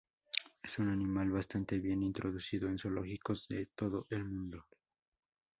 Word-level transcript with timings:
Es 0.63 0.79
un 0.79 0.89
animal 0.89 1.29
bastante 1.29 1.77
bien 1.77 2.01
introducido 2.01 2.67
en 2.67 2.79
zoológicos 2.79 3.47
de 3.47 3.67
todo 3.67 4.07
el 4.09 4.25
mundo. 4.25 4.65